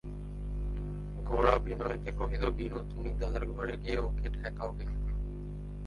[1.25, 4.85] গোরা বিনয়কে কহিল, বিনু, তুমি দাদার ঘরে গিয়ে ওঁকে ঠেকাও গে।